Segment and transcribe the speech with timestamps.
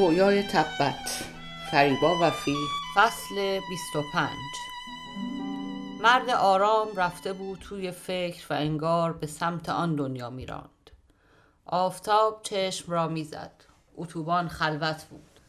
[0.00, 1.24] رویای تبت.
[1.70, 2.56] فریبا وفی.
[2.96, 4.30] فصل 25
[6.02, 10.90] مرد آرام رفته بود توی فکر و انگار به سمت آن دنیا میراند.
[11.66, 13.52] آفتاب چشم را می‌زد.
[13.96, 15.40] اتوبان خلوت بود.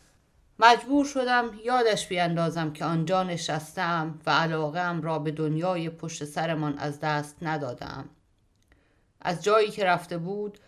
[0.59, 6.99] مجبور شدم یادش بیاندازم که آنجا نشستم و علاقه را به دنیای پشت سرمان از
[6.99, 8.09] دست ندادم.
[9.21, 10.59] از جایی که رفته بود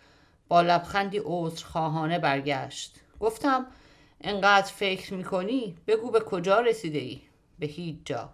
[0.48, 3.00] با لبخندی عذرخواهانه برگشت.
[3.20, 3.66] گفتم
[4.24, 7.20] انقدر فکر می‌کنی؟ بگو به کجا رسیده ای؟
[7.58, 8.30] به هیچ جا.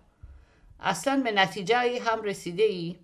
[0.81, 2.99] اصلا به نتیجه ای هم رسیده ای؟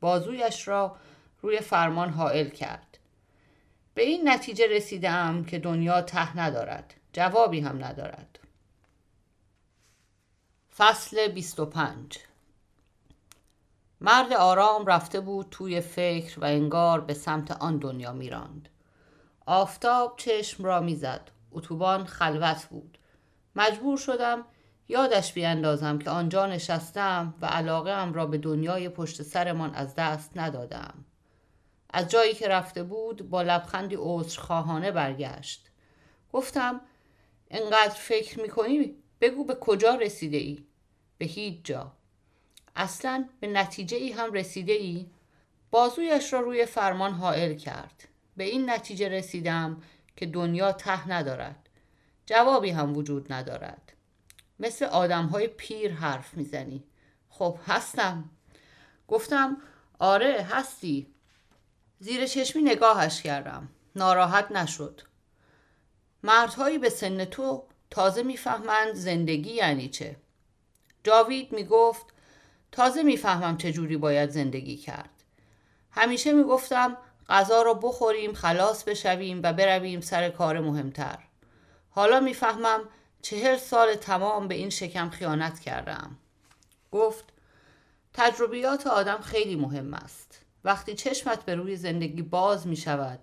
[0.00, 0.96] بازویش را
[1.42, 2.98] روی فرمان حائل کرد.
[3.94, 6.94] به این نتیجه رسیدم که دنیا ته ندارد.
[7.12, 8.38] جوابی هم ندارد.
[10.76, 12.18] فصل 25
[14.00, 18.68] مرد آرام رفته بود توی فکر و انگار به سمت آن دنیا میراند.
[19.46, 21.30] آفتاب چشم را می‌زد.
[21.56, 22.98] اتوبان خلوت بود.
[23.56, 24.44] مجبور شدم
[24.88, 30.30] یادش بیاندازم که آنجا نشستم و علاقه ام را به دنیای پشت سرمان از دست
[30.36, 30.94] ندادم.
[31.90, 35.66] از جایی که رفته بود با لبخندی عذرخواهانه برگشت.
[36.32, 36.80] گفتم
[37.50, 40.66] انقدر فکر می‌کنی؟ بگو به کجا رسیده ای؟
[41.18, 41.92] به هیچ جا.
[42.76, 45.06] اصلا به نتیجه ای هم رسیده ای؟
[45.70, 48.08] بازویش را روی فرمان حائل کرد.
[48.36, 49.82] به این نتیجه رسیدم
[50.16, 51.68] که دنیا ته ندارد.
[52.26, 53.92] جوابی هم وجود ندارد.
[54.58, 56.84] مثل آدم های پیر حرف می‌زنی.
[57.28, 58.30] خب هستم.
[59.08, 59.56] گفتم
[59.98, 61.06] آره هستی.
[61.98, 63.68] زیر چشمی نگاهش کردم.
[63.96, 65.00] ناراحت نشد.
[66.22, 70.16] مردهایی به سن تو تازه می‌فهمند زندگی یعنی چه.
[71.04, 72.06] جاوید می‌گفت
[72.72, 75.10] تازه می‌فهمم چه جوری باید زندگی کرد.
[75.90, 76.96] همیشه می‌گفتم
[77.28, 81.18] غذا را بخوریم خلاص بشویم و برویم سر کار مهمتر.
[81.90, 82.80] حالا می‌فهمم
[83.22, 86.16] چهل سال تمام به این شکم خیانت کردم.
[86.92, 87.24] گفت
[88.14, 90.40] تجربیات آدم خیلی مهم است.
[90.64, 93.18] وقتی چشمت به روی زندگی باز می شود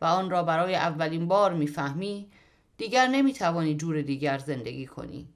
[0.00, 2.30] و آن را برای اولین بار می‌فهمی
[2.76, 5.28] دیگر نمی‌توانی جور دیگر زندگی کنی.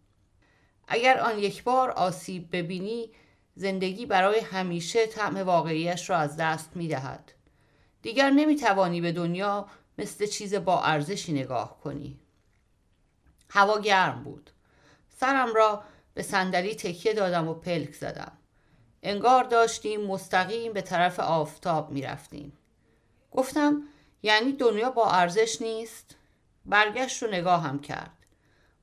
[0.88, 3.10] اگر آن یک بار آسیب ببینی
[3.55, 7.32] زندگی برای همیشه طعم واقعیش را از دست می دهد.
[8.06, 9.67] دیگر نمی توانی به دنیا
[9.99, 12.19] مثل چیز با ارزشی نگاه کنی.
[13.50, 14.50] هوا گرم بود.
[15.21, 15.83] سرم را
[16.15, 18.33] به صندلی تکیه دادم و پلک زدم.
[19.03, 22.53] انگار داشتیم مستقیم به طرف آفتاب می رفتیم.
[23.31, 23.83] گفتم
[24.23, 26.17] یعنی دنیا با ارزش نیست؟
[26.65, 28.27] برگشت و نگاهم کرد.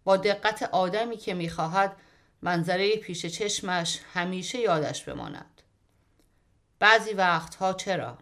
[0.03, 1.95] با دقت آدمی که می‌خواهد
[2.41, 5.61] منظره پیش چشمش همیشه یادش بماند.
[6.79, 8.17] بعضی وقتها چرا؟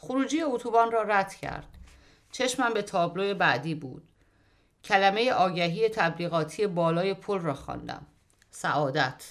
[0.00, 1.66] خروجی اتوبان را رد کرد.
[2.32, 4.02] چشمم به تابلوی بعدی بود.
[4.84, 8.06] کلمه آگهی تبلیغاتی بالای پل را خواندم.
[8.50, 9.30] سعادت.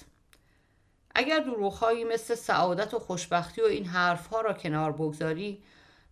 [1.14, 5.62] اگر دروغهایی مثل سعادت و خوشبختی و این حرفها را کنار بگذاری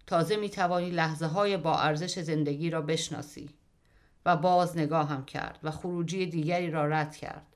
[0.06, 3.50] تازه می توانی لحظه های با ارزش زندگی را بشناسی
[4.26, 7.46] و باز نگاهم کرد و خروجی دیگری را رد کرد.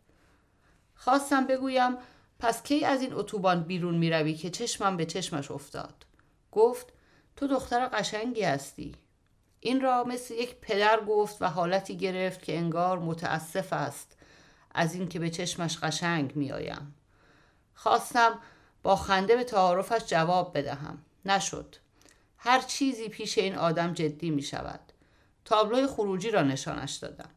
[0.94, 1.96] خواستم بگویم
[2.38, 6.04] پس کی از این اتوبان بیرون می روی که چشمم به چشمش افتاد.
[6.52, 6.86] گفت
[7.36, 8.94] تو دختر قشنگی هستی.
[9.60, 14.16] این را مثل یک پدر گفت و حالتی گرفت که انگار متاسف است
[14.74, 16.94] از اینکه به چشمش قشنگ میآیم.
[17.74, 18.38] خواستم
[18.82, 21.04] با خنده به تعارفش جواب بدهم.
[21.24, 21.76] نشد.
[22.38, 24.80] هر چیزی پیش این آدم جدی می شود.
[25.44, 27.30] تابلوی خروجی را نشانش دادم.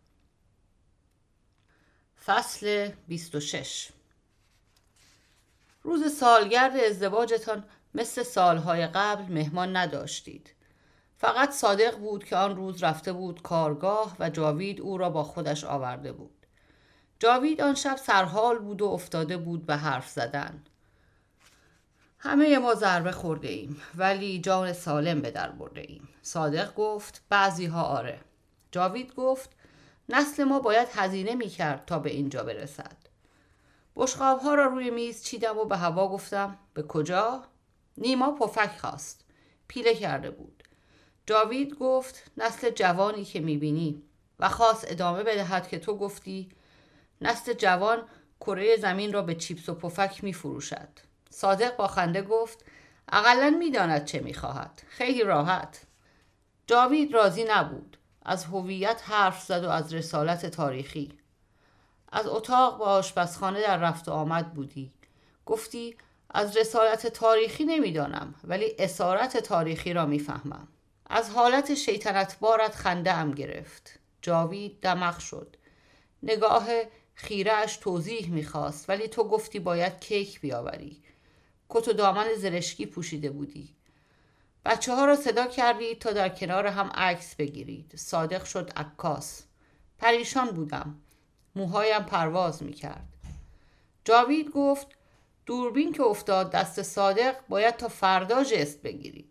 [2.25, 3.90] فصل 26
[5.84, 7.63] روز سالگرد ازدواجتان
[7.96, 10.54] مثل سالهای قبل مهمان نداشتید.
[11.18, 15.64] فقط صادق بود که آن روز رفته بود کارگاه و جاوید او را با خودش
[15.64, 16.46] آورده بود.
[17.20, 20.64] جاوید آن شب سرحال بود و افتاده بود به حرف زدن.
[22.20, 26.10] همه ما ضربه خورده ایم ولی جان سالم به در برده ایم.
[26.22, 28.19] صادق گفت بعضی ها آره.
[28.72, 29.50] جاوید گفت
[30.10, 32.98] نسل ما باید هزینه می کرد تا به اینجا برسد.
[33.96, 37.44] بشقاب ها را روی میز چیدم و به هوا گفتم به کجا؟
[37.98, 39.25] نیما پفک خواست.
[39.68, 40.63] پیله کرده بود.
[41.25, 44.04] جاوید گفت نسل جوانی که می‌بینی
[44.40, 46.50] و خواست ادامه بدهد که تو گفتی
[47.22, 48.04] نسل جوان
[48.40, 50.90] کره زمین را به چیپس و پفک میفروشد.
[51.30, 52.66] صادق با خنده گفت
[53.10, 54.81] اقلا می‌داند چه می‌خواهد.
[54.88, 55.81] خیلی راحت.
[56.68, 57.98] جاوید راضی نبود.
[58.25, 61.18] از هویت حرف زد و از رسالت تاریخی
[62.12, 64.92] از اتاق به آشپزخانه در رفت و آمد بودی
[65.46, 65.98] گفتی
[66.33, 70.68] از رسالت تاریخی نمی‌دانم ولی اسارت تاریخی را می‌فهمم.
[71.06, 74.00] از حالت شیطنت بارت خنده ام گرفت.
[74.21, 75.56] جاوید دمخ شد.
[76.24, 76.68] نگاه
[77.13, 81.03] خیرهش توضیح می‌خواست ولی تو گفتی باید کیک بیاوری.
[81.69, 83.75] کت و دامن زرشکی پوشیده بودی.
[84.65, 87.95] بچه ها را صدا کردید تا در کنار هم عکس بگیرید.
[87.95, 89.44] صادق شد عکاس.
[90.00, 91.00] پریشان بودم.
[91.56, 93.07] موهایم پرواز می‌کرد.
[94.06, 94.88] جاوید گفت
[95.45, 99.30] دوربین که افتاد دست صادق باید تا فردا جست بگیرید.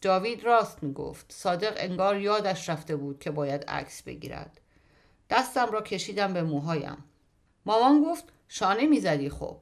[0.00, 1.26] جاوید راست می‌گفت.
[1.28, 4.60] صادق انگار یادش رفته بود که باید عکس بگیرد.
[5.30, 7.04] دستم را کشیدم به موهایم.
[7.66, 9.56] مامان گفت شانه می‌زدی خب.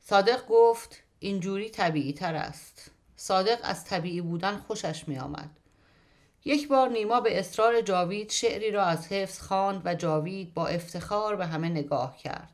[0.00, 2.90] صادق گفت اینجوری طبیعی تر است.
[3.16, 5.50] صادق از طبیعی بودن خوشش می آمد.
[6.44, 11.36] یک بار نیما به اصرار جاوید شعری را از حفظ خواند و جاوید با افتخار
[11.36, 12.52] به همه نگاه کرد.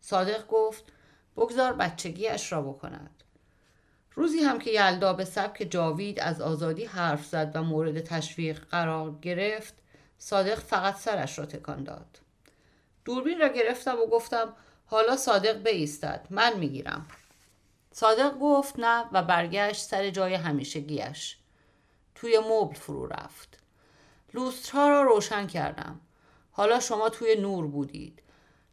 [0.00, 0.84] صادق گفت
[1.36, 3.22] بگذار بچگیش را بکند.
[4.14, 9.18] روزی هم که یلدا به سبک جاوید از آزادی حرف زد و مورد تشویق قرار
[9.22, 9.74] گرفت
[10.18, 12.20] صادق فقط سرش را تکان داد.
[13.04, 14.56] دوربین را گرفتم و گفتم
[14.86, 17.06] حالا صادق بایستد من می‌گیرم.
[17.92, 21.36] صادق گفت نه و برگشت سر جای همیشگیش
[22.14, 23.58] توی مبل فرو رفت.
[24.34, 26.00] لوسترها را روشن کردم.
[26.52, 28.22] حالا شما توی نور بودید.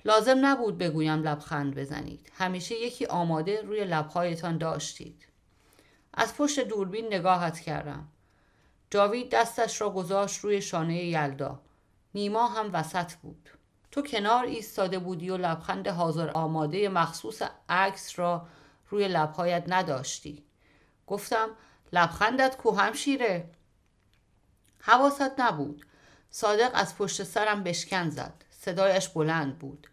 [0.05, 2.31] لازم نبود بگویم لبخند بزنید.
[2.37, 5.27] همیشه یکی آماده روی لبهایتان داشتید.
[6.13, 8.07] از پشت دوربین نگاهت کردم.
[8.89, 11.59] جاوید دستش را گذاشت روی شانه یلدا.
[12.15, 13.49] نیما هم وسط بود.
[13.91, 18.47] تو کنار ایستاده بودی و لبخند حاضر آماده مخصوص عکس را
[18.89, 20.43] روی لبهایت نداشتی.
[21.07, 21.49] گفتم
[21.93, 23.49] لبخندت کوهم شیره
[24.79, 25.85] حواست نبود.
[26.29, 28.33] صادق از پشت سرم بشکن زد.
[28.49, 29.87] صدایش بلند بود.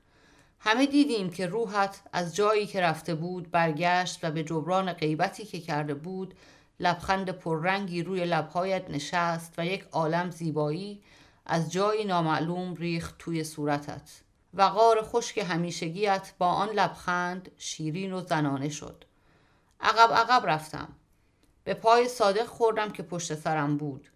[0.62, 5.60] همه دیدیم که روحت از جایی که رفته بود برگشت و به جبران غیبتی که
[5.60, 6.34] کرده بود
[6.80, 11.02] لبخند پررنگی روی لبهایت نشست و یک عالم زیبایی
[11.46, 14.10] از جایی نامعلوم ریخت توی صورتت.
[14.54, 19.04] وقار خشک همیشگیت با آن لبخند شیرین و زنانه شد.
[19.80, 20.88] عقب عقب رفتم.
[21.64, 24.08] به پای صادق خوردم که پشت سرم بود.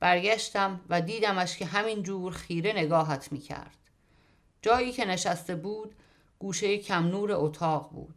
[0.00, 3.77] برگشتم و دیدمش که همین جور خیره نگاهت می کرد
[4.62, 5.94] جایی که نشسته بود
[6.38, 8.14] گوشه کم نور اتاق بود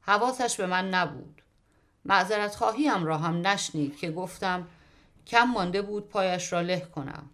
[0.00, 1.42] حواسش به من نبود
[2.04, 4.66] معذرت خواهیم را هم نشنید که گفتم
[5.26, 7.30] کم مانده بود پایش را له کنم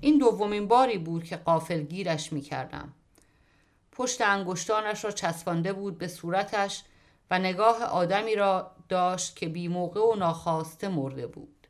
[0.00, 2.92] این دومین باری بود که قافل گیرش می کردم.
[3.92, 6.84] پشت انگشتانش را چسبانده بود به صورتش
[7.30, 11.66] و نگاه آدمی را داشت که بی موقع و ناخواسته مرده بود.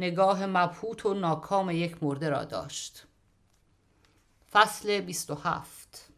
[0.00, 3.05] نگاه مبهوت و ناکام یک مرده را داشت.
[4.56, 6.08] فصل 27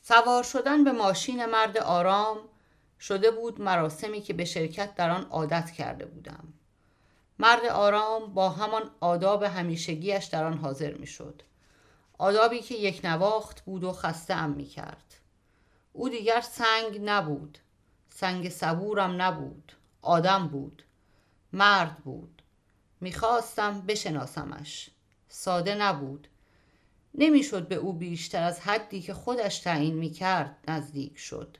[0.00, 2.38] سوار شدن به ماشین مرد آرام
[3.00, 6.52] شده بود مراسمی که به شرکت در آن عادت کرده بودم.
[7.38, 11.42] مرد آرام با همان آداب همیشگیش در آن حاضر می شد.
[12.18, 15.14] آدابی که یک نواخت بود و خسته ام می کرد.
[15.92, 17.58] او دیگر سنگ نبود.
[18.08, 19.72] سنگ صبورم نبود.
[20.02, 20.82] آدم بود.
[21.52, 22.42] مرد بود.
[23.00, 24.90] می‌خواستم بشناسمش.
[25.28, 26.28] ساده نبود.
[27.14, 31.56] نمی‌شد به او بیشتر از حدی که خودش تعیین می‌کرد نزدیک شد.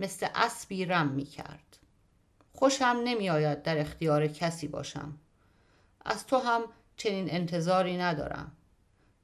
[0.00, 1.76] مثل اسبی رم می‌کرد.
[2.52, 5.18] خوشم نمیآید در اختیار کسی باشم.
[6.04, 6.62] از تو هم
[6.96, 8.52] چنین انتظاری ندارم.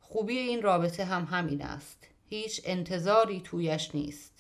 [0.01, 2.07] خوبی این رابطه هم همین است.
[2.29, 4.33] هیچ انتظاری تویش نیست.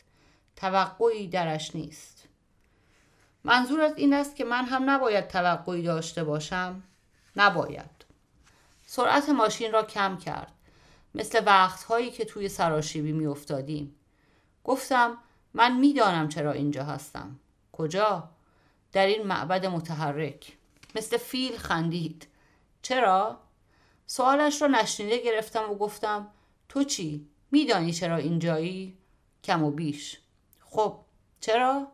[0.56, 2.28] توقعی درش نیست.
[3.44, 6.82] منظورت این است که من هم نباید توقعی داشته باشم.
[7.37, 8.04] نباید.
[8.87, 10.52] سرعت ماشین را کم کرد.
[11.16, 13.94] مثل وقتهایی که توی سراشیبی می افتادیم.
[14.64, 15.18] گفتم
[15.54, 17.38] من می‌دانم چرا اینجا هستم
[17.73, 18.28] کجا
[18.92, 20.56] در این معبد متحرک
[20.94, 22.26] مثل فیل خندید
[22.82, 23.38] چرا؟
[24.06, 26.28] سوالش را نشنیده گرفتم و گفتم
[26.68, 28.96] تو چی؟ میدانی چرا اینجایی؟
[29.44, 30.20] کم و بیش
[30.61, 30.99] خب
[31.40, 31.88] چرا؟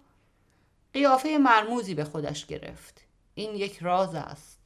[0.93, 3.01] قیافه مرموزی به خودش گرفت
[3.35, 4.59] این یک راز است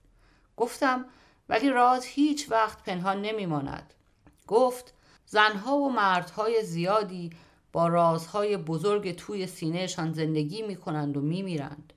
[0.56, 1.04] گفتم
[1.48, 3.94] ولی راز هیچ وقت پنهان نمیماند
[4.46, 4.94] گفت
[5.26, 7.30] زنها و مردهای زیادی
[7.72, 11.92] با رازهای بزرگ توی سینهشان زندگی می کنند و می میرند.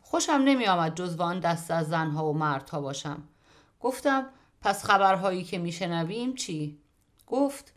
[0.00, 3.22] خوشم نمی آمد جز آن دست از زنها و مردها باشم.
[3.80, 4.26] گفتم
[4.60, 6.78] پس خبرهایی که میشنویم چی؟
[7.26, 7.72] گفت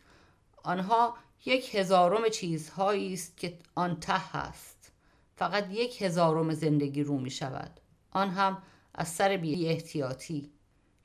[0.64, 4.92] آنها یک هزارم چیزهایی است که آن ته هست
[5.36, 7.80] فقط یک هزارم زندگی رو می شود
[8.12, 8.64] آن هم
[8.96, 10.52] از سر بی احتیاطی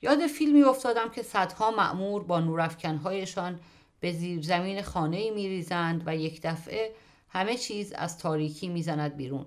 [0.02, 3.60] یاد فیلمی افتادم که صدها معمور با نورافکنهایشان
[4.00, 6.94] به زیر زمین خانه می ریزند و یک دفعه
[7.28, 9.46] همه چیز از تاریکی می‌زند بیرون.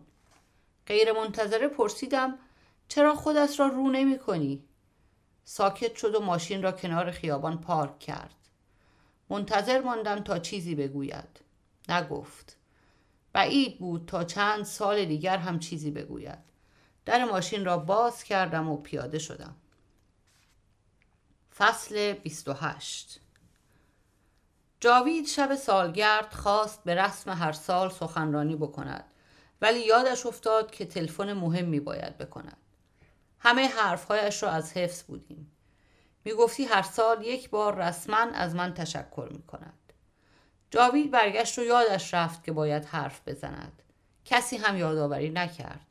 [0.87, 2.39] غیر منتظره پرسیدم
[2.87, 4.63] چرا خودت را رو نمی کنی؟
[5.43, 8.35] ساکت شد و ماشین را کنار خیابان پارک کرد.
[9.29, 11.39] منتظر ماندم تا چیزی بگوید.
[11.89, 12.57] نگفت.
[13.33, 16.39] بعید بود تا چند سال دیگر هم چیزی بگوید.
[17.05, 19.55] در ماشین را باز کردم و پیاده شدم.
[21.59, 23.19] فصل 28
[24.79, 29.13] جاوید شب سالگرد خواست به رسم هر سال سخنرانی بکند
[29.61, 32.57] ولی یادش افتاد که تلفن مهمی باید بکند
[33.39, 35.51] همه حرفهایش را از حفظ بودیم
[36.25, 39.93] می‌گفتی هر سال یک بار رسما از من تشکر می کند.
[40.71, 43.81] جاوید برگشت و یادش رفت که باید حرف بزند.
[44.25, 45.87] کسی هم یادآوری نکرد.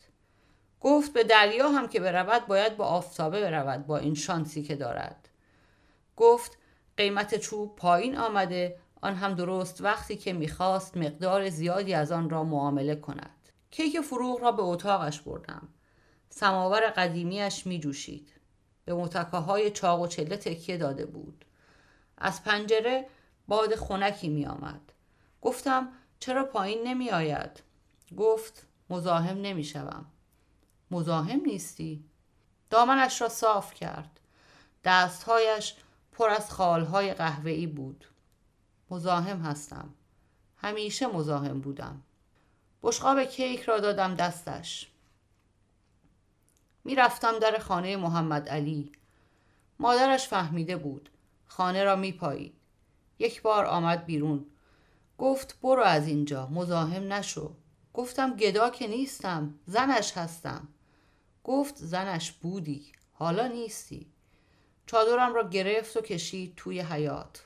[0.80, 5.27] گفت به دریا هم که برود باید با آفتابه برود با این شانسی که دارد.
[6.18, 6.58] گفت
[6.96, 12.44] قیمت چوب پایین آمده آن هم درست وقتی که می‌خواست مقدار زیادی از آن را
[12.44, 13.48] معامله کند.
[13.70, 15.68] کیک فروغ را به اتاقش بردم.
[16.30, 18.28] سماور قدیمیش می جوشید.
[18.84, 21.44] به متکه های چاق و چله تکیه داده بود.
[22.18, 23.06] از پنجره
[23.48, 24.92] باد خونکی می آمد.
[25.42, 25.88] گفتم
[26.20, 27.62] چرا پایین نمی آید؟
[28.16, 30.06] گفت مزاحم نمی شوم.
[30.90, 32.04] مزاحم نیستی؟
[32.70, 34.20] دامنش را صاف کرد.
[34.84, 35.74] دستهایش
[36.18, 38.04] پر از خالهای قهوه‌ای بود.
[38.90, 39.94] مزاحم هستم.
[40.56, 42.02] همیشه مزاحم بودم.
[42.82, 44.90] بشقاب کیک را دادم دستش.
[46.84, 48.92] می‌رفتم در خانه محمد علی.
[49.78, 51.10] مادرش فهمیده بود.
[51.46, 52.54] خانه را میپایید.
[53.18, 54.46] یک بار آمد بیرون.
[55.18, 57.54] گفت برو از اینجا مزاحم نشو.
[57.94, 59.54] گفتم گدا که نیستم.
[59.66, 60.68] زنش هستم.
[61.44, 62.92] گفت زنش بودی.
[63.12, 64.06] حالا نیستی.
[64.88, 67.44] چادرم را گرفت و کشید توی حیات.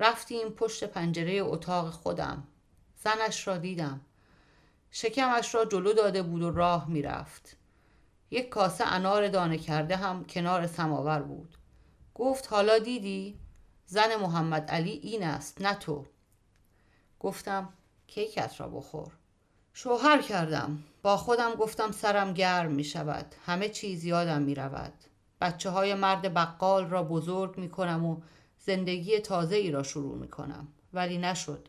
[0.00, 2.44] رفتیم پشت پنجره اتاق خودم.
[3.04, 4.00] زنش را دیدم.
[4.90, 7.56] شکمش را جلو داده بود و راه می‌رفت.
[8.30, 11.54] یک کاسه انار دانه کرده هم کنار سماور بود
[12.14, 13.38] گفت حالا دیدی؟
[13.86, 16.06] زن محمد علی این است نه تو
[17.20, 17.68] گفتم
[18.06, 19.12] کیکت را بخور
[19.72, 25.05] شوهر کردم با خودم گفتم سرم گرم می شود همه چیز یادم می رود
[25.40, 28.20] بچه های مرد بقال را بزرگ می کنم و
[28.58, 31.68] زندگی تازه ای را شروع می کنم ولی نشد.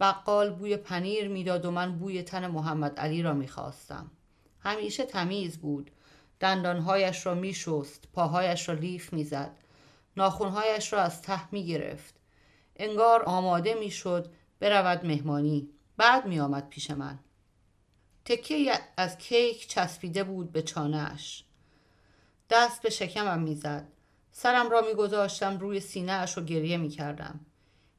[0.00, 4.10] بقال بوی پنیر می‌داد و من بوی تن محمد علی را می خواستم
[4.60, 5.90] همیشه تمیز بود.
[6.40, 9.56] دندانهایش را می شست پاهایش را لیف می زد
[10.16, 12.14] ناخونهایش را از ته می گرفت
[12.76, 15.68] انگار آماده می شد برود مهمانی.
[15.96, 17.18] بعد می آمد پیش من.
[18.24, 21.44] تکه از کیک چسبیده بود به چانهش
[22.50, 23.88] دست به شکمم می‌زد.
[24.32, 27.40] سرم را میگذاشتم روی سینه اش و گریه می‌کردم.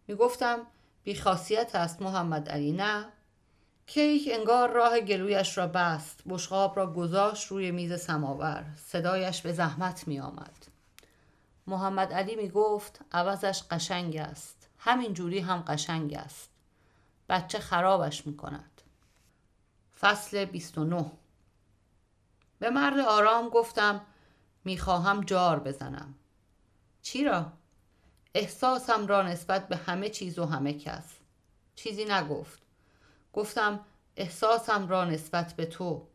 [0.08, 0.60] می‌گفتم
[1.04, 3.06] بیخاصیت است محمد علی نه؟
[3.88, 8.66] کیک انگار راه گلویش را بست بشقاب را گذاشت روی میز سماور.
[8.86, 10.66] صدایش به زحمت می آمد
[11.68, 14.70] محمد علی می گفت عوضش قشنگ است.
[14.78, 16.50] همین جوری هم قشنگ است.
[17.30, 18.82] بچه خرابش می کند
[20.00, 21.12] فصل 29
[22.60, 24.02] به مرد آرام گفتم
[24.66, 26.16] می‌خواهم جار بزنم.
[27.02, 27.52] چی را؟
[28.34, 31.18] احساسم را نسبت به همه چیز و همه کس.
[31.76, 32.62] چیزی نگفت.
[33.34, 33.80] گفتم
[34.16, 36.08] احساسم را نسبت به تو.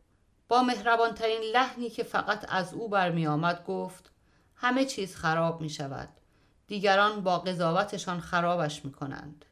[0.47, 4.11] با مهربانترین لحنی که فقط از او برمی آمد گفت
[4.55, 6.09] همه چیز خراب می شود
[6.67, 9.45] دیگران با قضاوتشان خرابش می کنند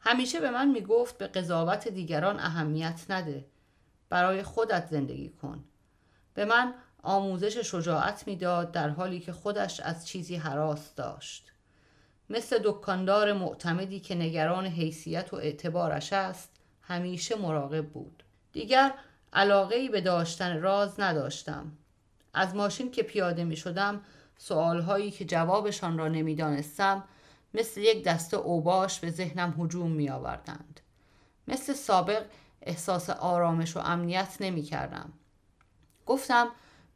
[0.00, 3.46] همیشه به من می گفت به قضاوت دیگران اهمیت نده.
[4.08, 5.64] برای خودت زندگی کن.
[6.34, 11.52] به من آموزش شجاعت می‌داد در حالی که خودش از چیزی حراس داشت
[12.30, 16.50] مثل دکاندار معتمدی که نگران حیثیت و اعتبارش است
[16.82, 18.22] همیشه مراقب بود
[18.52, 18.94] دیگر
[19.32, 21.72] علاقه به داشتن راز نداشتم
[22.34, 24.00] از ماشین که پیاده می شدم
[24.38, 27.04] سوالهایی که جوابشان را نمی‌دانستم
[27.54, 30.80] مثل یک دسته اوباش به ذهنم هجوم می آوردند.
[31.48, 32.24] مثل سابق
[32.62, 35.12] احساس آرامش و امنیت نمی کردم.
[36.06, 36.48] گفتم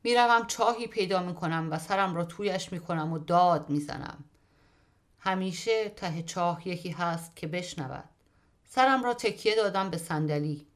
[0.03, 4.25] می‌روم چاهی پیدا می کنم و سرم را تویش می کنم و داد می زنم.
[5.19, 8.05] همیشه ته چاه یکی هست که بشنود.
[8.65, 10.67] سرم را تکیه دادم به صندلی.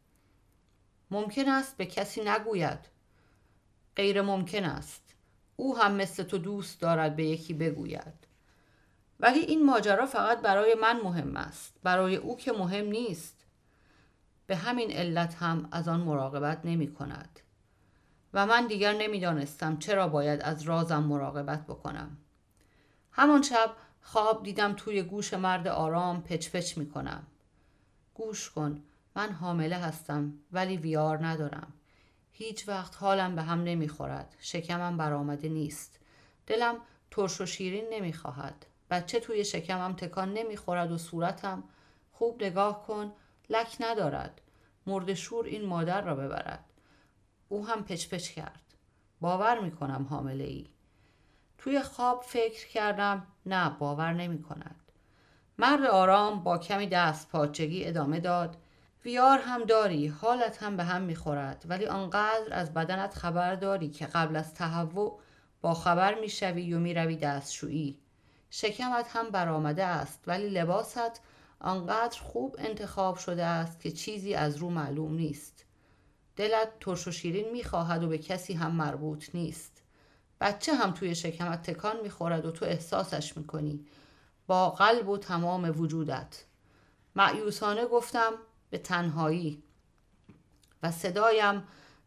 [1.11, 2.79] ممکن است به کسی نگوید.
[3.97, 5.03] غیر ممکن است.
[5.57, 8.27] او هم مثل تو دوست دارد به یکی بگوید.
[9.21, 11.75] ولی این ماجرا فقط برای من مهم است.
[11.83, 13.45] برای او که مهم نیست.
[14.47, 17.41] به همین علت هم از آن مراقبت نمی کند
[18.35, 22.17] و من دیگر نمی‌دانستم چرا باید از رازم مراقبت بکنم.
[23.13, 23.71] همان شب
[24.03, 27.27] خواب دیدم توی گوش مرد آرام پچ پچ می کنم
[28.15, 28.83] گوش کن
[29.17, 31.73] من حامله هستم ولی ویار ندارم.
[32.33, 36.01] هیچ وقت حالم به هم نمی‌خورد شکمم برآمده نیست.
[36.47, 36.77] دلم
[37.11, 38.67] ترش و شیرین نمی‌خواهد.
[38.91, 41.65] بچه توی شکمم تکان نمی‌خورد و صورتم
[42.13, 43.13] خوب نگاه کن
[43.51, 44.41] لک ندارد.
[44.87, 46.65] مرد شور این مادر را ببرد.
[47.49, 48.61] او هم پچ پچ کرد.
[49.21, 50.67] باور می‌کنم حامله ای
[51.59, 54.81] توی خواب فکر کردم نه باور نمی کند
[55.59, 58.57] مرد آرام با کمی دست پاچگی ادامه داد.
[59.05, 64.07] ویار هم داری حالت هم به هم می‌خورد ولی آنقدر از بدنت خبر داری که
[64.07, 65.21] قبل از تهوع
[65.61, 67.99] با خبر می‌شوی و می‌روی دستشویی.
[68.51, 71.21] شکمت هم برآمده است ولی لباست
[71.61, 75.64] آنقدر خوب انتخاب شده است که چیزی از رو معلوم نیست.
[76.37, 79.83] دلت ترش و شیرین می‌خواهد و به کسی هم مربوط نیست.
[80.41, 83.87] بچه هم توی شکمت تکان می‌خورد و تو احساسش می‌کنی.
[84.47, 86.45] با قلب و تمام وجودت.
[87.17, 88.33] معیوسانه گفتم
[88.71, 89.63] به تنهایی.
[90.83, 91.63] و صدایم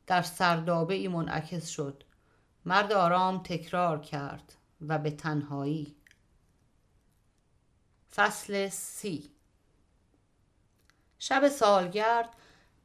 [0.07, 2.03] در سردابه ای منعکس شد.
[2.65, 4.53] مرد آرام تکرار کرد
[4.87, 5.95] و به تنهایی.
[8.15, 9.31] فصل سی.
[11.19, 12.29] شب سالگرد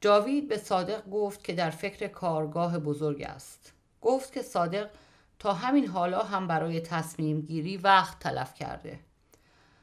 [0.02, 3.72] جاوید به صادق گفت که در فکر کارگاه بزرگ است.
[4.00, 4.90] گفت که صادق
[5.38, 9.00] تا همین حالا هم برای تصمیم گیری وقت تلف کرده.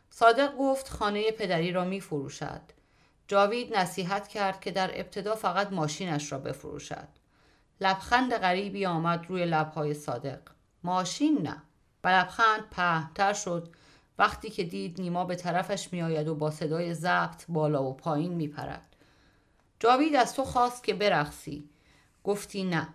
[0.10, 2.62] صادق گفت خانه پدری را می فروشد
[3.28, 7.08] جاوید نصیحت کرد که در ابتدا فقط ماشینش را بفروشد.
[7.82, 10.40] لبخند غریبی آمد روی لبهای صادق.
[10.84, 11.62] ماشین نه.
[12.04, 13.70] و لبخند پهتر شد.
[14.18, 18.89] وقتی که دید نیما به طرفش میآید و با صدای ضبط بالا و پایین میپرد.
[19.80, 21.70] جاوید از تو خواست که برقصی
[22.24, 22.88] گفتی نه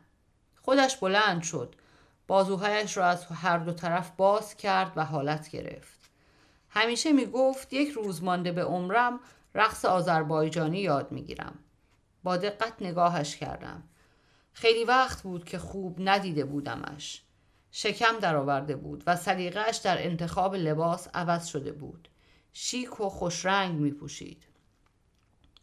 [0.63, 1.75] خودش بلند شد
[2.27, 5.99] بازوهایش را از هر دو طرف باز کرد و حالت گرفت
[6.69, 9.21] همیشه می گفت یک روز مانده به عمرم
[9.55, 11.59] رقص آذربایجانی یاد می گیرم.
[12.23, 13.83] با دقت نگاهش کردم.
[14.53, 17.23] خیلی وقت بود که خوب ندیده بودمش.
[17.71, 22.09] شکم درآورده بود و سلیقهاش در انتخاب لباس عوض شده بود.
[22.53, 24.47] شیک و خوشرنگ می پوشید.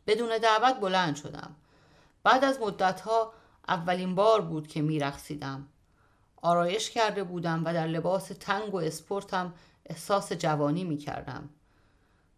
[0.07, 1.55] بدون دعوت بلند شدم.
[2.23, 3.33] بعد از مدتها
[3.67, 5.67] اولین بار بود که می رخصیدم.
[6.41, 9.53] آرایش کرده بودم و در لباس تنگ و اسپورتم
[9.85, 11.49] احساس جوانی می کردم.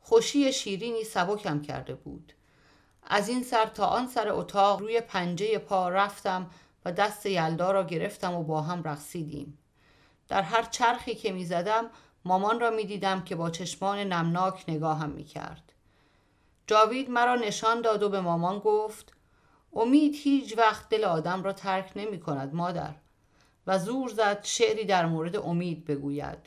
[0.02, 2.34] خوشی شیرینی سبکم کرده بود.
[3.08, 6.49] از این سر تا آن سر اتاق روی پنجه پا رفتم
[6.86, 9.58] و دست یلدا را گرفتم و با هم رقصیدیم.
[10.28, 11.89] در هر چرخی که می زدم
[12.26, 15.72] مامان را می دیدم که با چشمان نمناک نگاهم می کرد.
[16.67, 19.13] جاوید مرا نشان داد و به مامان گفت
[19.73, 22.95] امید هیچ وقت دل آدم را ترک نمی کند مادر.
[23.67, 26.38] و زور زد شعری در مورد امید بگوید.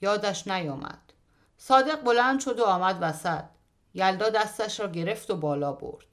[0.00, 1.12] یادش نیامد.
[1.58, 3.44] صادق بلند شد و آمد وسط.
[3.94, 6.06] یلدا دستش را گرفت و بالا برد.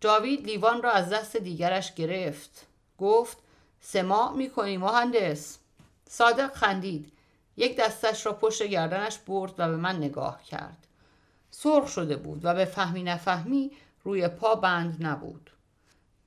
[0.00, 2.66] جاوید لیوان را از دست دیگرش گرفت.
[2.98, 3.38] گفت
[3.80, 5.58] سما می‌کنی مهندس.
[6.08, 7.12] صادق خندید.
[7.56, 10.86] یک دستش را پشت گردنش برد و به من نگاه کرد.
[11.54, 13.70] سرخ شده بود و به فهمی نفهمی
[14.04, 15.50] روی پا بند نبود.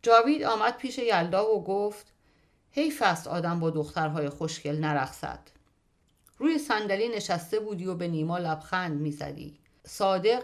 [0.01, 2.07] جاوید آمد پیش یلدا و گفت
[2.71, 5.39] حیف است آدم با دخترهای خوشگل نرقصد.
[6.37, 9.59] روی صندلی نشسته بودی و به نیما لبخند می‌زدی.
[9.85, 10.43] صادق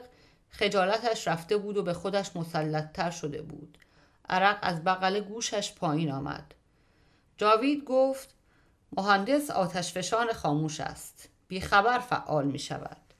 [0.49, 3.77] خجالتش رفته بود و به خودش مسلطتر شده بود.
[4.29, 6.53] عرق از بغل گوشش پایین آمد.
[7.37, 8.35] جاوید گفت
[8.97, 11.29] مهندس آتشفشان خاموش است.
[11.47, 13.10] بیخبر فعال می شود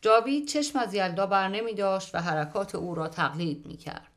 [0.00, 4.10] جاوید چشم از یلدا بر نمی داشت و حرکات او را تقلید می کرد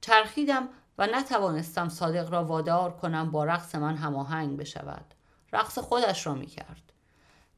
[0.00, 5.14] چرخیدم و نتوانستم صادق را وادار کنم با رقص من هماهنگ بشود
[5.52, 6.92] رقص خودش را می کرد.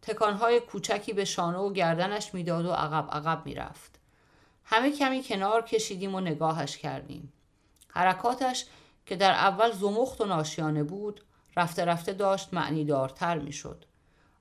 [0.03, 3.99] تکانهای کوچکی به شانه و گردنش می‌داد و عقب عقب می‌رفت.
[4.65, 7.33] همه کمی کنار کشیدیم و نگاهش کردیم.
[7.89, 8.67] حرکاتش
[9.07, 11.25] که در اول زمخت و ناشیانه بود
[11.57, 13.85] رفته رفته داشت معنی دارتر می شد.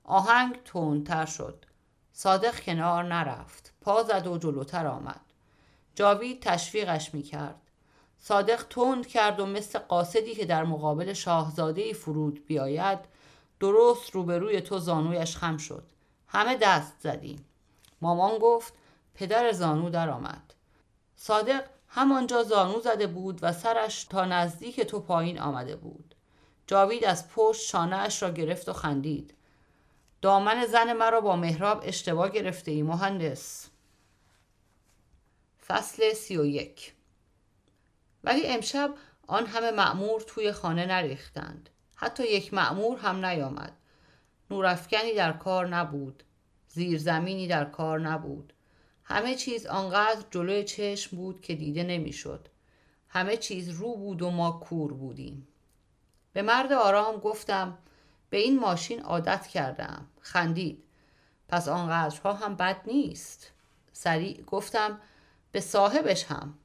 [0.04, 1.64] آهنگ تندتر شد.
[2.12, 3.72] صادق کنار نرفت.
[3.80, 5.20] پا زد و جلوتر آمد.
[5.94, 7.60] جاوید تشویقش می کرد.
[8.24, 12.98] صادق تند کرد و مثل قاصدی که در مقابل شاهزاده فرود بیاید
[13.60, 15.86] درست روبروی تو زانویش خم شد
[16.28, 17.44] همه دست زدیم
[18.00, 18.72] مامان گفت
[19.14, 20.54] پدر زانو در آمد
[21.16, 26.14] صادق همانجا زانو زده بود و سرش تا نزدیک تو پایین آمده بود
[26.66, 29.34] جاوید از پشت شانهاش را گرفت و خندید
[30.22, 33.68] دامن زن مرا با محراب اشتباه گرفته ای مهندس.
[35.66, 36.94] فصل سی و یک.
[38.24, 38.94] ولی امشب
[39.26, 41.70] آن همه معمور توی خانه نریختند.
[41.96, 43.72] حتی یک معمور هم نیامد.
[44.50, 46.22] نورافکنی در کار نبود.
[46.68, 48.52] زیرزمینی در کار نبود.
[49.04, 52.48] همه چیز آنقدر جلوی چشم بود که دیده نمی‌شد.
[53.08, 55.48] همه چیز رو بود و ما کور بودیم.
[56.32, 57.78] به مرد آرام گفتم
[58.30, 60.84] به این ماشین عادت کردم خندید.
[61.48, 63.50] پس آنقدرها هم بد نیست.
[63.92, 65.00] سریع گفتم
[65.52, 66.58] به صاحبش هم.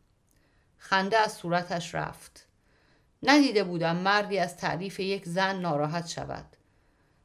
[0.77, 2.47] خنده از صورتش رفت.
[3.23, 6.45] ندیده بودم مردی از تعریف یک زن ناراحت شود.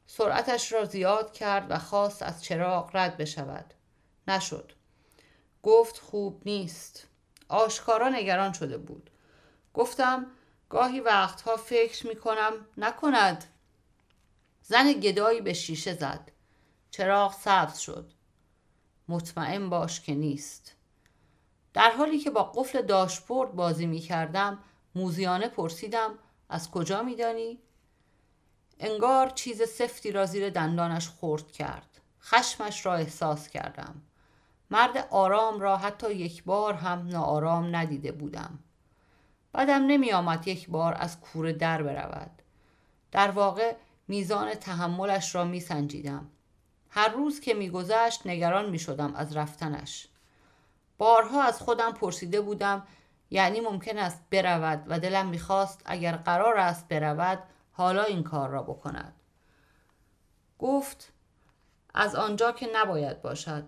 [0.06, 3.74] سرعتش را زیاد کرد و خواست از چراغ رد بشود.
[4.28, 4.72] نشد.
[5.62, 7.06] گفت خوب نیست.
[7.48, 9.10] آشکارا نگران شده بود.
[9.74, 10.26] گفتم
[10.68, 13.44] گاهی وقتها فکر می کنم نکند.
[14.62, 16.30] زن گدایی به شیشه زد.
[16.90, 18.12] چراغ سبز شد.
[19.08, 20.76] مطمئن باش که نیست.
[21.74, 24.58] در حالی که با قفل داشبورد بازی می کردم
[24.94, 27.58] موزیانه پرسیدم از کجا می دانی؟
[28.80, 32.00] انگار چیز سفتی را زیر دندانش خورد کرد.
[32.22, 34.02] خشمش را احساس کردم.
[34.70, 38.58] مرد آرام را حتی یک بار هم ناآرام ندیده بودم.
[39.52, 42.42] بعدم نمی آمد یک بار از کوره در برود.
[43.12, 43.74] در واقع
[44.08, 46.30] میزان تحملش را می سنجیدم
[46.90, 50.08] هر روز که میگذشت نگران می شدم از رفتنش.
[50.98, 52.86] بارها از خودم پرسیده بودم
[53.30, 58.62] یعنی ممکن است برود و دلم می‌خواست اگر قرار است برود حالا این کار را
[58.62, 59.14] بکند.
[60.58, 61.12] گفت
[61.94, 63.64] از آنجا که نباید باشد.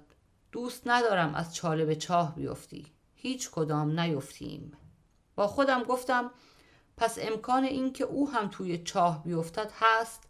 [0.52, 2.86] دوست ندارم از چاله به چاه بیفتی.
[3.14, 4.72] هیچ کدام نیفتیم.
[5.34, 6.30] با خودم گفتم
[6.96, 10.22] پس امکان اینکه او هم توی چاه بیفتد هست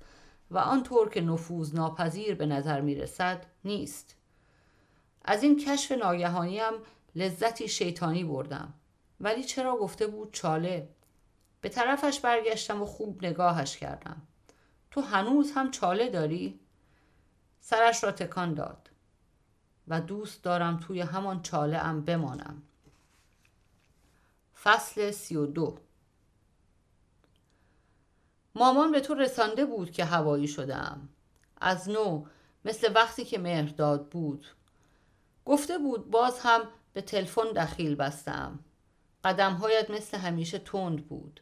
[0.51, 4.17] و آنطور که نفوذ ناپذیر به نظر می رسد نیست.
[5.25, 6.73] از این کشف ناگهانیم
[7.15, 8.75] لذتی شیطانی بردم.
[9.21, 10.89] ولی چرا گفته بود چاله؟
[11.61, 14.23] به طرفش برگشتم و خوب نگاهش کردم.
[14.91, 16.61] تو هنوز هم چاله داری؟
[17.61, 18.91] سرش را تکان داد.
[19.89, 22.63] و دوست دارم توی همان چاله ام بمانم.
[24.63, 25.79] فصل سی و دو.
[28.55, 31.09] مامان به تو رسانده بود که هوایی شدم
[31.61, 32.25] از نو
[32.65, 34.47] مثل وقتی که مهرداد بود
[35.45, 36.61] گفته بود باز هم
[36.93, 38.59] به تلفن دخیل بستم
[39.25, 41.41] قدمهایت مثل همیشه تند بود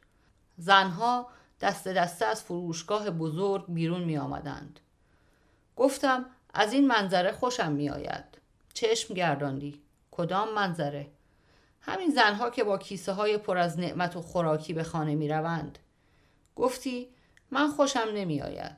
[0.59, 1.29] زنها
[1.61, 4.81] دست دسته از فروشگاه بزرگ بیرون می آمدند.
[5.77, 8.25] گفتم از این منظره خوشم می آید.
[8.75, 9.83] چشم گرداندی.
[10.11, 11.11] کدام منظره؟
[11.81, 15.79] همین زنها که با کیسه های پر از نعمت و خوراکی به خانه می روند.
[16.57, 17.09] گفتی
[17.51, 18.77] من خوشم نمی آید.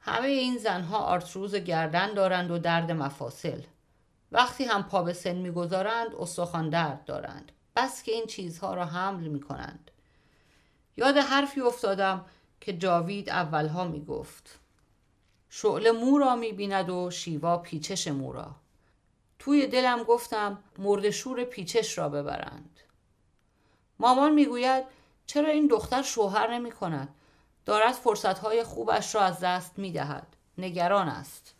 [0.00, 3.60] همه این زنها آرتروز گردن دارند و درد مفاصل.
[4.32, 7.52] وقتی هم پا به سن می‌گذارند استخوان درد دارند.
[7.76, 9.90] بس که این چیزها را حمل می کنند.
[10.96, 12.26] یاد حرفی افتادم
[12.60, 14.58] که جاوید اولها می گفت.
[15.48, 18.56] شعله مو را می بیند و شیوا پیچش مو را.
[19.38, 22.80] توی دلم گفتم مرد شور پیچش را ببرند.
[23.98, 24.84] مامان می‌گوید
[25.26, 27.08] چرا این دختر شوهر نمی کند؟
[27.66, 30.26] دارد فرصتهای خوبش را از دست می دهد.
[30.58, 31.54] نگران است.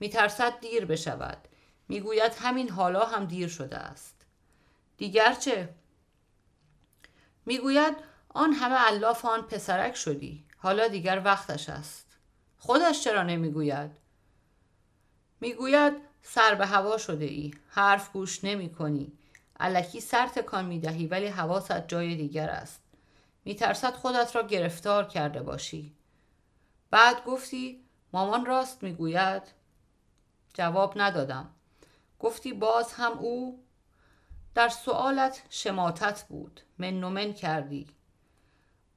[0.00, 1.48] می ترسد دیر بشود.
[1.88, 4.26] می‌گوید همین حالا هم دیر شده است.
[4.96, 5.74] دیگر چه؟
[7.46, 7.96] می‌گوید
[8.28, 10.44] آن همه علاف آن پسرک شدی.
[10.56, 12.06] حالا دیگر وقتش است.
[12.58, 13.90] خودش چرا نمی‌گوید؟
[15.40, 17.54] می‌گوید سر به هوا شده ای.
[17.68, 19.12] حرف گوش نمی کنی.
[19.60, 22.81] علکی سر تکان می دهی ولی حواست جای دیگر است.
[23.44, 25.96] میترسد خودت را گرفتار کرده باشی.
[26.90, 29.42] بعد گفتی مامان راست می‌گوید.
[30.54, 31.50] جواب ندادم.
[32.18, 33.64] گفتی باز هم او
[34.54, 36.60] در سوالت شماتت بود.
[36.78, 37.86] من من کردی.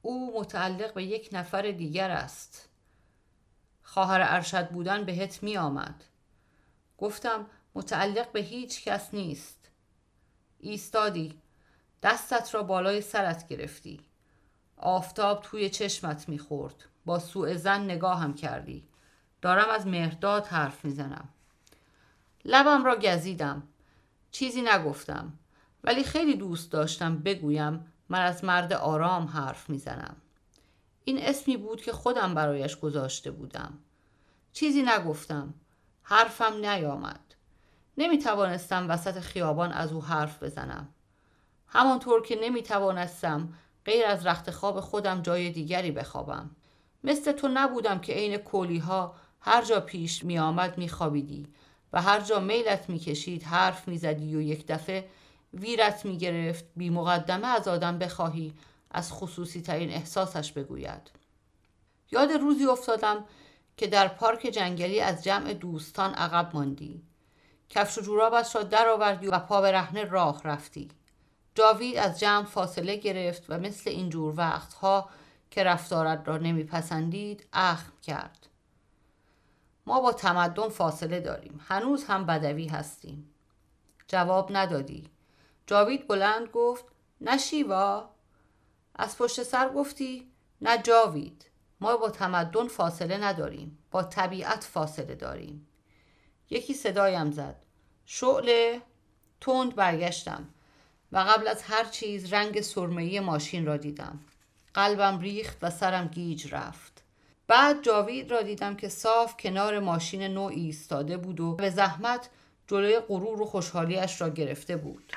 [0.02, 2.68] او متعلق به یک نفر دیگر است.
[3.82, 6.04] خواهر ارشد بودن بهت می آمد
[6.98, 9.70] گفتم متعلق به هیچ کس نیست.
[10.58, 11.40] ایستادی.
[12.02, 14.00] دستت را بالای سرت گرفتی.
[14.76, 16.84] آفتاب توی چشمت می‌خورد.
[17.04, 18.84] با سوء زن نگاهم کردی.
[19.42, 21.28] دارم از مهرداد حرف می‌زنم.
[22.44, 23.62] لبم را گزیدم.
[24.30, 25.32] چیزی نگفتم.
[25.84, 30.16] ولی خیلی دوست داشتم بگویم من از مرد آرام حرف می‌زنم.
[31.04, 33.78] این اسمی بود که خودم برایش گذاشته بودم.
[34.52, 35.54] چیزی نگفتم.
[36.02, 37.20] حرفم نیامد.
[37.98, 40.88] نمی توانستم وسط خیابان از او حرف بزنم.
[41.68, 43.54] همانطور که نمی توانستم
[43.86, 46.50] غیر از رخت خواب خودم جای دیگری بخوابم.
[47.04, 51.48] مثل تو نبودم که عین کولی ها هر جا پیش می آمد می خوابیدی
[51.92, 55.08] و هر جا میلت می کشید حرف می زدی و یک دفعه
[55.54, 58.54] ویرت می گرفت بی مقدمه از آدم بخواهی
[58.90, 61.10] از خصوصی ترین احساسش بگوید.
[62.10, 63.24] یاد روزی افتادم
[63.76, 67.02] که در پارک جنگلی از جمع دوستان عقب ماندی.
[67.70, 70.90] کفش و جورابت را درآوردی و پا به رهنه راه رفتی.
[71.56, 75.10] جاوید از جمع فاصله گرفت و مثل اینجور وقتها
[75.50, 78.46] که رفتارت را نمیپسندید اخم کرد.
[79.86, 81.60] ما با تمدن فاصله داریم.
[81.68, 83.30] هنوز هم بدوی هستیم.
[84.08, 85.10] جواب ندادی.
[85.66, 86.84] جاوید بلند گفت
[87.20, 88.10] نه شیوا.
[88.94, 91.46] از پشت سر گفتی نه جاوید.
[91.80, 93.78] ما با تمدن فاصله نداریم.
[93.90, 95.68] با طبیعت فاصله داریم.
[96.50, 97.56] یکی صدایم زد.
[98.04, 98.82] شعله.
[99.40, 100.48] تند برگشتم.
[101.12, 104.20] و قبل از هر چیز رنگ سرمهی ماشین را دیدم.
[104.74, 107.02] قلبم ریخت و سرم گیج رفت.
[107.46, 112.30] بعد جاوید را دیدم که صاف کنار ماشین نو ایستاده بود و به زحمت
[112.66, 115.12] جلوی غرور و خوشحالیش را گرفته بود.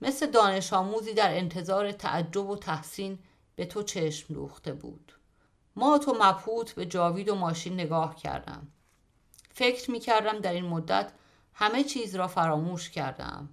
[0.00, 3.18] مثل دانش آموزی در انتظار تعجب و تحسین
[3.56, 5.12] به تو چشم دوخته بود.
[5.76, 8.68] ما تو مبهوت به جاوید و ماشین نگاه کردم.
[9.54, 11.12] فکر می کردم در این مدت
[11.54, 13.48] همه چیز را فراموش کردم.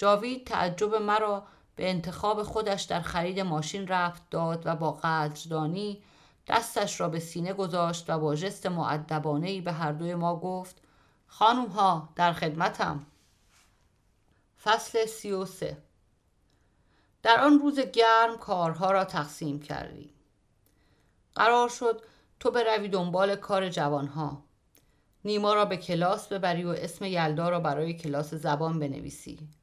[0.00, 6.02] جاوید تعجب مرا به انتخاب خودش در خرید ماشین رفت داد و با قدردانی
[6.46, 10.82] دستش را به سینه گذاشت و با ژست معدبانه به هر دوی ما گفت
[11.26, 13.06] خانم ها در خدمتم.
[14.62, 15.76] فصل سی و سه.
[17.22, 20.14] در آن روز گرم کارها را تقسیم کردی
[21.34, 22.02] قرار شد
[22.40, 24.42] تو بروی دنبال کار جوانها.
[25.24, 29.59] نیما را به کلاس ببری و اسم یلدا را برای کلاس زبان بنویسی.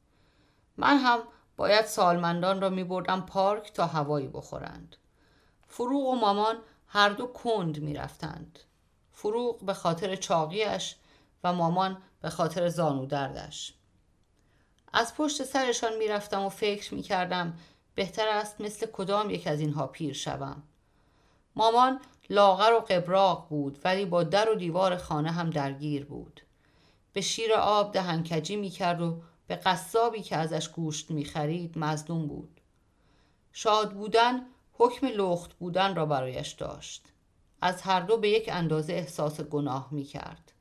[0.78, 1.18] من هم
[1.56, 4.96] باید سالمندان را می بردم پارک تا هوایی بخورند.
[5.68, 6.56] فروغ و مامان
[6.88, 8.58] هر دو کند می رفتند.
[9.12, 10.96] فروغ به خاطر چاقیش
[11.44, 13.74] و مامان به خاطر زانو دردش.
[14.92, 17.58] از پشت سرشان می رفتم و فکر می کردم
[17.94, 20.62] بهتر است مثل کدام یک از اینها پیر شوم.
[21.56, 26.40] مامان لاغر و قبراق بود ولی با در و دیوار خانه هم درگیر بود.
[27.12, 32.26] به شیر آب دهنکجی می کرد و به قصابی که ازش گوشت می خرید مزدوم
[32.26, 32.60] بود
[33.52, 37.04] شاد بودن حکم لخت بودن را برایش داشت
[37.60, 40.52] از هر دو به یک اندازه احساس گناه می کرد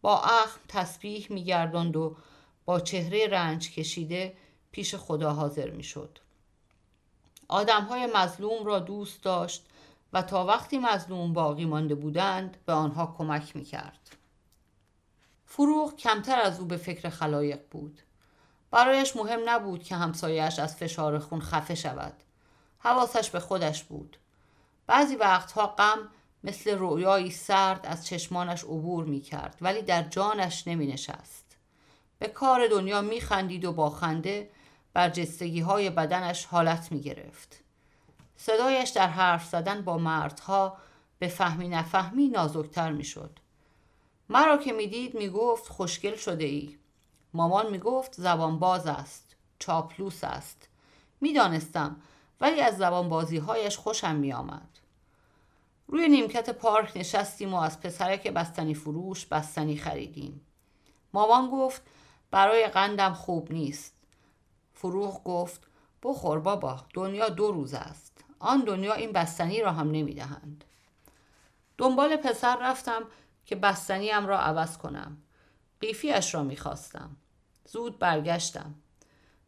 [0.00, 2.16] با اخم تسبیح می گردند و
[2.64, 4.36] با چهره رنج کشیده
[4.72, 6.18] پیش خدا حاضر می شد
[7.48, 9.66] آدم های مظلوم را دوست داشت
[10.12, 14.16] و تا وقتی مظلوم باقی مانده بودند به آنها کمک می کرد.
[15.46, 18.00] فروغ کمتر از او به فکر خلایق بود.
[18.70, 22.14] برایش مهم نبود که همسایش از فشار خون خفه شود.
[22.78, 24.16] حواسش به خودش بود.
[24.86, 25.98] بعضی وقتها غم
[26.44, 31.56] مثل رویایی سرد از چشمانش عبور می کرد ولی در جانش نمی نشست.
[32.18, 34.50] به کار دنیا می خندید و با خنده
[34.92, 37.60] بر جستگی های بدنش حالت می گرفت.
[38.36, 40.76] صدایش در حرف زدن با مردها
[41.18, 43.38] به فهمی نفهمی نازکتر می شد.
[44.28, 46.78] مرا که می‌دید می‌گفت خوشگل شده ای.
[47.38, 49.36] مامان می‌گفت زبان باز است.
[49.58, 50.68] چاپلوس است.
[51.20, 51.96] می‌دانستم
[52.40, 54.68] ولی از زبان بازی هایش خوشم می آمد.
[55.86, 60.40] روی نیمکت پارک نشستیم و از پسرک بستنی فروش بستنی خریدیم.
[61.12, 61.82] مامان گفت
[62.30, 63.94] برای قندم خوب نیست.
[64.74, 65.60] فروغ گفت
[66.02, 68.24] بخور بابا دنیا دو روز است.
[68.38, 70.64] آن دنیا این بستنی را هم نمی‌دهند
[71.78, 73.02] دنبال پسر رفتم
[73.46, 75.16] که بستنیم را عوض کنم
[75.80, 77.16] قیفیش را می‌خواستم
[77.68, 78.74] زود برگشتم.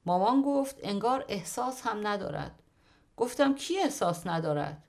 [0.06, 2.62] مامان گفت انگار احساس هم ندارد.
[3.16, 4.84] گفتم کی احساس ندارد؟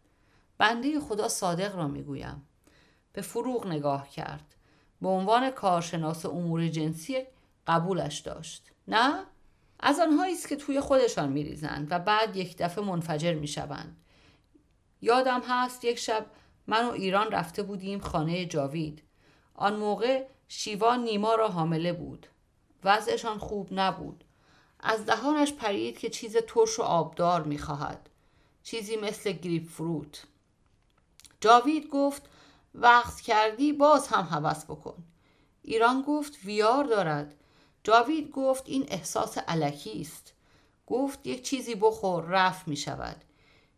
[0.58, 2.48] بنده خدا صادق را می‌گویم.
[3.14, 4.56] به فروغ نگاه کرد.
[5.02, 7.24] به عنوان کارشناس امور جنسی
[7.68, 8.72] قبولش داشت.
[8.88, 9.26] نه؟
[9.80, 13.98] از آنهایی است که توی خودشان میریزند و بعد یک دفعه منفجر می‌شوند.
[15.02, 16.26] یادم هست یک شب
[16.68, 19.04] من و ایران رفته بودیم خانه جاوید.
[19.54, 22.28] آن موقع شیوا نیما را حامله بود.
[22.84, 24.24] وضعشان خوب نبود.
[24.80, 28.10] از دهانش پرید که چیز ترش و آبدار می‌خواهد.
[28.64, 30.24] چیزی مثل گریپ فروت.
[31.42, 32.22] جاوید گفت
[32.76, 35.04] وقت کردی باز هم حوض بکن.
[35.62, 37.36] ایران گفت ویار دارد.
[37.84, 40.34] جاوید گفت این احساس علکی است.
[40.88, 43.24] گفت یک چیزی بخور رفت می شود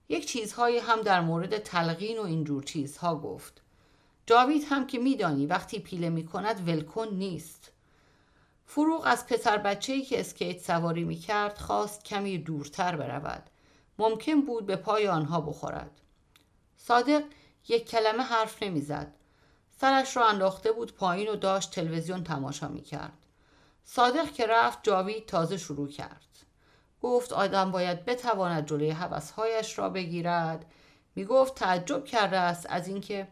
[0.09, 3.15] یک چیزهایی هم در مورد تلقین و اینجور چیزها.
[3.15, 3.61] گفت.
[4.25, 7.71] جاوید هم که میدانی وقتی پیله می کند ولکن نیست.
[8.75, 13.49] فروغ از پسر بچه‌ای که اسکیت سواری می کرد خواست کمی دورتر برود.
[13.99, 15.91] ممکن بود به پای آنها بخورد.
[16.77, 17.23] صادق
[17.67, 19.13] یک کلمه حرف نمی‌زد.
[19.77, 23.17] سرش را انداخته بود پایین و داشت تلویزیون تماشا می کرد
[23.85, 26.27] صادق که رفت جاوید تازه شروع کرد.
[27.01, 30.65] گفت آدم باید بتواند جلوی حوثهایش را بگیرد.
[31.15, 33.27] می گفت تعجب کرده است از اینکه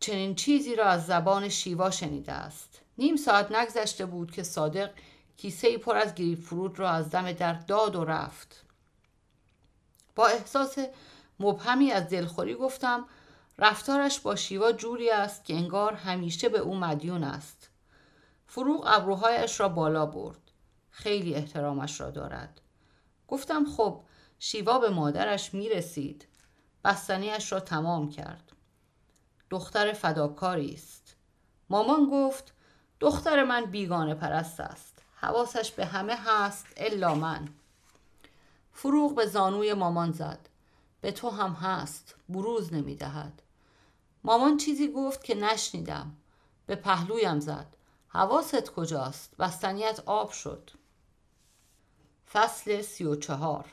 [0.00, 2.71] چنین چیزی را از زبان شیوا شنیده است.
[2.98, 4.90] نیم ساعت نگذشته بود که صادق
[5.36, 8.64] کیسه پر از گریپ فرود را از دم در داد و رفت.
[10.14, 10.78] با احساس
[11.40, 13.04] مبهمی از دلخوری گفتم
[13.58, 17.70] رفتارش با شیوا جوری است که انگار همیشه به او مدیون است.
[18.46, 20.50] فروغ ابروهایش را بالا برد.
[20.90, 22.60] خیلی احترامش را دارد.
[23.28, 24.00] گفتم خب
[24.38, 26.26] شیوا به مادرش می رسید
[26.84, 28.52] بستنیش را تمام کرد.
[29.50, 31.16] دختر فداکاری است.
[31.70, 32.52] مامان گفت
[33.02, 34.98] دختر من بیگانه پرست است.
[35.14, 37.48] حواسش به همه هست الا من.
[38.72, 40.48] فروغ به زانوی مامان زد.
[41.00, 43.42] به تو هم هست بروز نمی دهد.
[44.24, 46.16] مامان چیزی گفت که نشنیدم.
[46.66, 47.76] به پهلویم زد.
[48.08, 50.70] حواست کجاست؟ بستنیت آب شد.
[52.32, 53.64] فصل سی و چهار.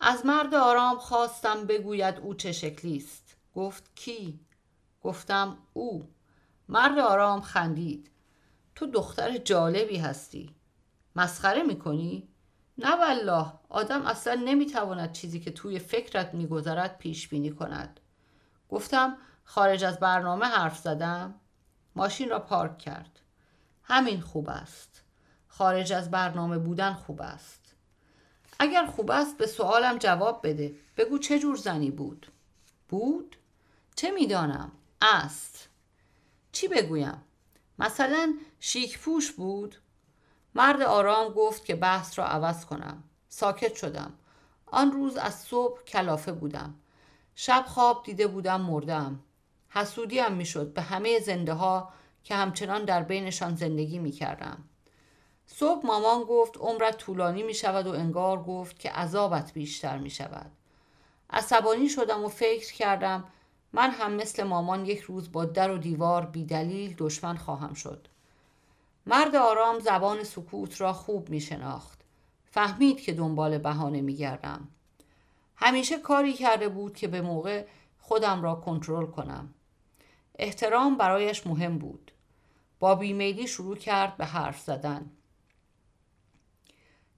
[0.00, 3.36] از مرد آرام خواستم بگوید او چه شکلی است.
[3.54, 4.40] گفت کی؟
[5.02, 6.13] گفتم او.
[6.68, 8.10] مرد آرام خندید.
[8.74, 10.54] تو دختر جالبی هستی.
[11.16, 12.28] مسخره می‌کنی؟
[12.78, 18.00] نه والله آدم اصلا نمی‌تواند چیزی که توی فکرت میگذرد پیش بینی کند.
[18.68, 21.34] گفتم خارج از برنامه حرف زدم.
[21.96, 23.20] ماشین را پارک کرد.
[23.82, 25.02] همین خوب است.
[25.48, 27.74] خارج از برنامه بودن خوب است.
[28.58, 30.74] اگر خوب است به سوالم جواب بده.
[30.96, 32.32] بگو چه جور زنی بود؟
[32.88, 33.36] بود؟
[33.96, 34.72] چه می‌دانم؟
[35.02, 35.68] است.
[36.54, 37.22] چی بگویم؟
[37.78, 39.76] مثلا شیک پوش بود.
[40.54, 43.04] مرد آرام گفت که بحث را عوض کنم.
[43.28, 44.12] ساکت شدم.
[44.66, 46.74] آن روز از صبح کلافه بودم.
[47.34, 49.20] شب خواب دیده بودم مردم.
[49.68, 51.92] حسودیم می‌شد به همه زنده ها
[52.24, 54.64] که همچنان در بینشان زندگی می کردم.
[55.46, 60.50] صبح مامان گفت عمرت طولانی می شود و انگار گفت که عذابت بیشتر می شود.
[61.30, 63.24] عصبانی شدم و فکر کردم
[63.74, 68.08] من هم مثل مامان یک روز با در و دیوار بیدلیل دشمن خواهم شد.
[69.06, 72.00] مرد آرام زبان سکوت را خوب می شناخت.
[72.50, 74.68] فهمید که دنبال بهانه می گردم.
[75.56, 77.66] همیشه کاری کرده بود که به موقع
[78.00, 79.54] خودم را کنترل کنم.
[80.38, 82.12] احترام برایش مهم بود.
[82.80, 85.10] با بیمیلی شروع کرد به حرف زدن.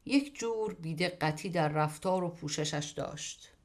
[0.04, 3.55] یک جور بیدقتی در رفتار و پوششش داشت.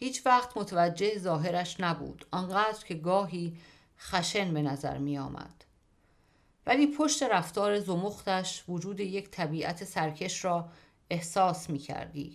[0.00, 3.56] هیچ وقت متوجه ظاهرش نبود آنقدر که گاهی
[3.98, 5.64] خشن به نظر می آمد.
[6.66, 10.68] ولی پشت رفتار زمختش وجود یک طبیعت سرکش را
[11.10, 12.34] احساس می کردی.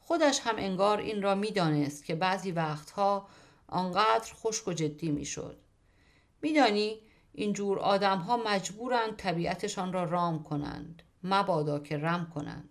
[0.00, 3.28] خودش هم انگار این را می دانست که بعضی وقتها
[3.68, 5.56] آنقدر خشک و جدی می شد.
[6.42, 7.00] میدانی
[7.32, 12.69] اینجور آدم ها مجبورند طبیعتشان را رام کنند مبادا که رم کنند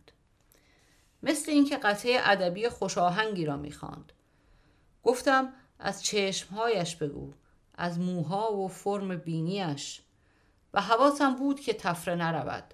[1.24, 4.14] مثل اینکه قطعه ادبی خوشاهنگی را می‌خواند.
[5.04, 7.34] گفتم از چشمهایش بگو
[7.76, 10.02] از موها و فرم بینیش
[10.74, 12.74] و حواسم بود که تفره نرود.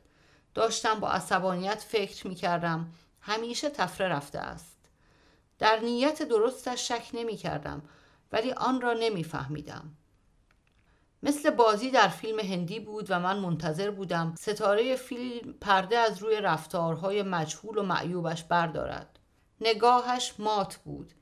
[0.53, 4.77] داشتم با عصبانیت فکر می کردم همیشه تفره رفته است.
[5.59, 7.81] در نیت درستش شک نمی کردم
[8.31, 9.91] ولی آن را نمیفهمیدم.
[11.25, 16.35] مثل بازی در فیلم هندی بود و من منتظر بودم ستاره فیلم پرده از روی
[16.35, 19.19] رفتارهای مجهول و معیوبش بردارد.
[19.61, 21.13] نگاهش مات بود.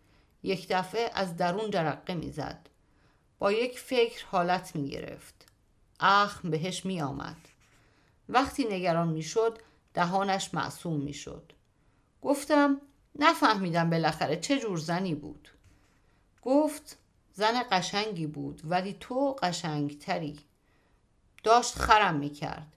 [0.44, 2.70] یک دفعه از درون جرقه می‌زد.
[3.40, 5.46] با یک فکر حالت می گرفت.
[6.00, 7.38] اخم بهش می آمد.
[8.30, 9.58] وقتی نگران می شد
[9.94, 11.52] دهانش معصوم می شد.
[12.22, 12.82] گفتم
[13.20, 15.50] نفهمیدم بالاخره چه جور زنی بود.
[16.42, 16.98] گفت
[17.34, 20.40] زن قشنگی بود ولی تو قشنگتری.
[21.44, 22.76] داشت خرم می‌کرد.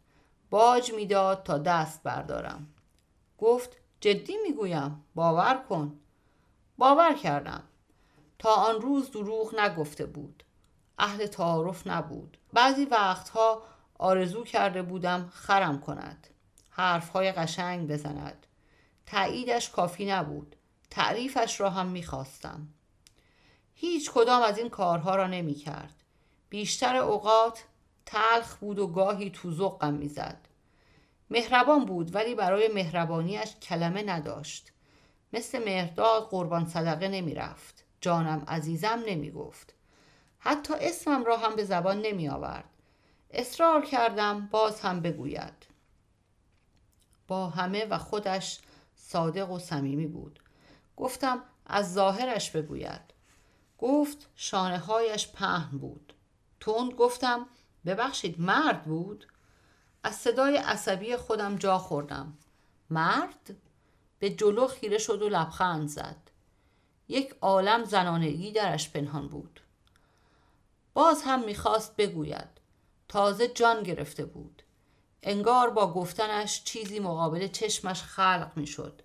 [0.50, 2.66] باج می‌داد تا دست بردارم.
[3.38, 5.98] گفت جدی می‌گویم باور کن.
[6.78, 7.62] باور کردم.
[8.38, 10.44] تا آن روز دروغ نگفته بود.
[10.98, 12.38] اهل تعارف نبود.
[12.52, 13.62] بعضی وقتها
[13.98, 16.26] آرزو کرده بودم خرم کند.
[16.70, 18.46] حرفهای قشنگ بزند.
[19.06, 20.56] تاییدش کافی نبود.
[20.90, 22.68] تعریفش را هم می‌خواستم.
[23.78, 25.94] هیچ کدام از این کارها را نمی کرد.
[26.48, 27.64] بیشتر اوقات
[28.06, 30.38] تلخ بود و گاهی تو زقم می‌زد.
[31.30, 34.72] مهربان بود ولی برای مهربانیش کلمه نداشت.
[35.32, 37.84] مثل مهرداد قربان صدقه نمی رفت.
[38.00, 39.74] جانم عزیزم نمی گفت.
[40.38, 42.64] حتی اسمم را هم به زبان نمی آورد.
[43.30, 45.66] اصرار کردم باز هم بگوید.
[47.28, 48.60] با همه و خودش
[48.94, 50.40] صادق و صمیمی بود.
[50.96, 53.15] گفتم از ظاهرش بگوید.
[53.78, 56.12] گفت شانه هایش پهن بود.
[56.60, 57.46] تند گفتم
[57.86, 59.26] ببخشید مرد بود؟
[60.02, 62.38] از صدای عصبی خودم جا خوردم.
[62.90, 63.56] مرد؟
[64.18, 66.16] به جلو خیره شد و لبخند زد.
[67.08, 69.60] یک عالم زنانگی درش پنهان بود.
[70.94, 72.48] باز هم می‌خواست بگوید.
[73.08, 74.62] تازه جان گرفته بود.
[75.22, 79.02] انگار با گفتنش چیزی مقابل چشمش خلق می‌شد.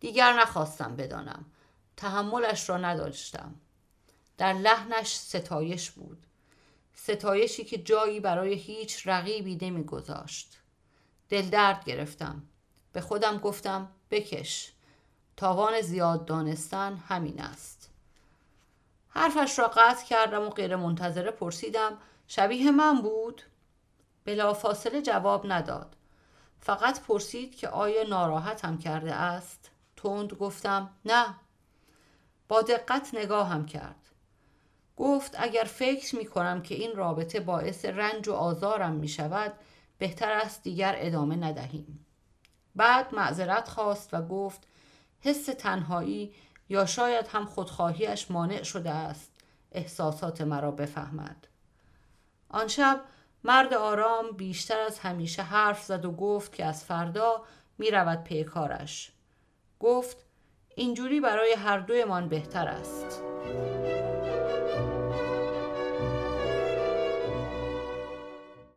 [0.00, 1.44] دیگر نخواستم بدانم.
[1.96, 3.54] تحملش را نداشتم.
[4.40, 6.26] در لحنش ستایش بود.
[6.94, 10.58] ستایشی که جایی برای هیچ رقیبی نمیگذاشت.
[11.28, 12.42] دلدرد گرفتم.
[12.92, 14.72] به خودم گفتم بکش.
[15.36, 17.90] تاوان زیاد دانستن همین است.
[19.08, 23.42] حرفش را قطع کردم و غیر منتظره پرسیدم شبیه من بود؟
[24.24, 25.96] بلافاصله جواب نداد.
[26.60, 31.34] فقط پرسید که آیا ناراحتم کرده است؟ تند گفتم نه.
[32.48, 34.09] با دقت نگاهم کرد.
[35.00, 39.52] گفت اگر فکر می کنم که این رابطه باعث رنج و آزارم می شود
[39.98, 42.06] بهتر است دیگر ادامه ندهیم.
[42.76, 44.66] بعد معذرت خواست و گفت
[45.20, 46.34] حس تنهایی
[46.68, 49.32] یا شاید هم خودخواهیش مانع شده است
[49.72, 51.46] احساسات مرا بفهمد.
[52.48, 53.00] آن شب
[53.44, 57.42] مرد آرام بیشتر از همیشه حرف زد و گفت که از فردا
[57.78, 59.12] می رود پیکارش
[59.80, 60.16] گفت
[60.74, 63.22] اینجوری برای هر دویمان بهتر است.